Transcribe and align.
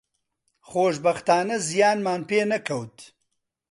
خۆشبەختانە 0.69 1.55
زیانمان 1.67 2.21
پێ 2.29 2.41
نەکەوت 2.51 2.97